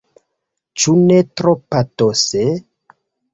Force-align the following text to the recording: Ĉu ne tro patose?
Ĉu 0.83 0.95
ne 1.09 1.17
tro 1.41 1.53
patose? 1.75 2.43